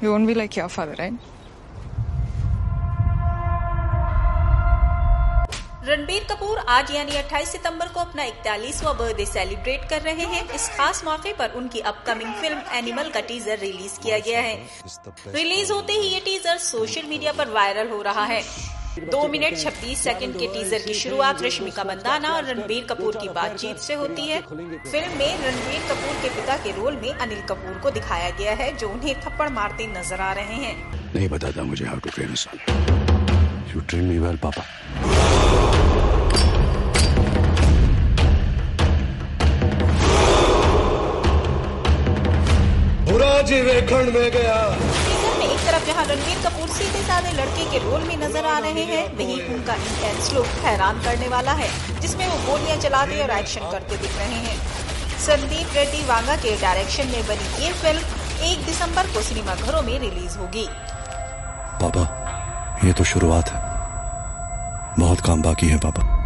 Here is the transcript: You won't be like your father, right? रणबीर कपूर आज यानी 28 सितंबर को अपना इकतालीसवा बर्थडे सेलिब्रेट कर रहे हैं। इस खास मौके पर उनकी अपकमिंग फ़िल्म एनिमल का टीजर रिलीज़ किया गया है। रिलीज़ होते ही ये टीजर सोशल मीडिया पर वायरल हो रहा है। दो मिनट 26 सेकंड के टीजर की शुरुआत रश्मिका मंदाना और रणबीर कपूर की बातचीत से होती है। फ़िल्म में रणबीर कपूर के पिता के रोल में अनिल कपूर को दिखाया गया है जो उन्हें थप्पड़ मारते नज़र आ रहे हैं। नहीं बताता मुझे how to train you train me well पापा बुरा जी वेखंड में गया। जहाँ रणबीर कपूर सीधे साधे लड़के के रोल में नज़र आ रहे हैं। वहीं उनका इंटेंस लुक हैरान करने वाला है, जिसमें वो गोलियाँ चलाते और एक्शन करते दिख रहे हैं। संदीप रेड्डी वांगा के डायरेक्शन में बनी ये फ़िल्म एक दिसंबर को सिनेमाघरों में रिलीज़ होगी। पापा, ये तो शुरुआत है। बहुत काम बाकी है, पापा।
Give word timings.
You 0.00 0.12
won't 0.12 0.28
be 0.28 0.34
like 0.34 0.56
your 0.56 0.68
father, 0.68 0.94
right? 0.98 1.14
रणबीर 5.88 6.24
कपूर 6.30 6.58
आज 6.68 6.90
यानी 6.94 7.12
28 7.12 7.48
सितंबर 7.52 7.88
को 7.92 8.00
अपना 8.00 8.24
इकतालीसवा 8.24 8.92
बर्थडे 8.92 9.24
सेलिब्रेट 9.26 9.88
कर 9.90 10.02
रहे 10.02 10.24
हैं। 10.32 10.42
इस 10.54 10.68
खास 10.76 11.02
मौके 11.04 11.32
पर 11.32 11.52
उनकी 11.56 11.80
अपकमिंग 11.90 12.34
फ़िल्म 12.40 12.58
एनिमल 12.78 13.08
का 13.10 13.20
टीजर 13.28 13.58
रिलीज़ 13.58 13.98
किया 14.02 14.18
गया 14.26 14.40
है। 14.40 14.56
रिलीज़ 15.34 15.72
होते 15.72 15.92
ही 15.92 16.08
ये 16.08 16.20
टीजर 16.24 16.58
सोशल 16.64 17.08
मीडिया 17.08 17.32
पर 17.38 17.50
वायरल 17.50 17.88
हो 17.90 18.02
रहा 18.02 18.24
है। 18.24 18.42
दो 19.00 19.26
मिनट 19.28 19.56
26 19.58 19.98
सेकंड 19.98 20.38
के 20.38 20.46
टीजर 20.54 20.82
की 20.82 20.94
शुरुआत 20.94 21.42
रश्मिका 21.42 21.84
मंदाना 21.84 22.28
और 22.28 22.44
रणबीर 22.44 22.84
कपूर 22.90 23.16
की 23.16 23.28
बातचीत 23.34 23.76
से 23.80 23.94
होती 23.94 24.22
है। 24.22 24.40
फ़िल्म 24.40 25.18
में 25.18 25.30
रणबीर 25.38 25.82
कपूर 25.90 26.14
के 26.22 26.28
पिता 26.36 26.56
के 26.64 26.70
रोल 26.76 26.96
में 27.02 27.10
अनिल 27.10 27.40
कपूर 27.48 27.78
को 27.82 27.90
दिखाया 27.90 28.30
गया 28.38 28.54
है 28.54 28.76
जो 28.76 28.88
उन्हें 28.88 29.14
थप्पड़ 29.20 29.48
मारते 29.50 29.86
नज़र 29.88 30.20
आ 30.20 30.32
रहे 30.32 30.56
हैं। 30.64 30.76
नहीं 31.14 31.28
बताता 31.28 31.62
मुझे 31.64 31.84
how 31.86 31.98
to 31.98 32.10
train 32.10 32.34
you 33.74 33.80
train 33.80 34.04
me 34.04 34.18
well 34.18 34.36
पापा 34.44 34.62
बुरा 43.10 43.40
जी 43.42 43.60
वेखंड 43.62 44.08
में 44.16 44.30
गया। 44.32 44.58
जहाँ 45.98 46.06
रणबीर 46.06 46.38
कपूर 46.38 46.68
सीधे 46.68 47.00
साधे 47.02 47.30
लड़के 47.32 47.64
के 47.70 47.78
रोल 47.84 48.02
में 48.08 48.16
नज़र 48.18 48.46
आ 48.46 48.58
रहे 48.58 48.82
हैं। 48.84 49.04
वहीं 49.16 49.38
उनका 49.54 49.74
इंटेंस 49.76 50.32
लुक 50.34 50.46
हैरान 50.64 51.00
करने 51.02 51.28
वाला 51.28 51.52
है, 51.52 51.68
जिसमें 52.00 52.26
वो 52.28 52.36
गोलियाँ 52.46 52.76
चलाते 52.76 53.20
और 53.22 53.30
एक्शन 53.30 53.70
करते 53.72 53.96
दिख 53.96 54.16
रहे 54.18 54.38
हैं। 54.44 54.56
संदीप 55.18 55.74
रेड्डी 55.74 56.04
वांगा 56.06 56.36
के 56.36 56.56
डायरेक्शन 56.60 57.06
में 57.06 57.26
बनी 57.28 57.64
ये 57.64 57.72
फ़िल्म 57.72 58.44
एक 58.50 58.64
दिसंबर 58.66 59.06
को 59.06 59.22
सिनेमाघरों 59.22 59.82
में 59.82 59.98
रिलीज़ 59.98 60.38
होगी। 60.38 60.66
पापा, 61.82 62.04
ये 62.84 62.92
तो 62.92 63.04
शुरुआत 63.04 63.50
है। 63.50 63.60
बहुत 64.98 65.20
काम 65.20 65.42
बाकी 65.42 65.68
है, 65.68 65.78
पापा। 65.78 66.17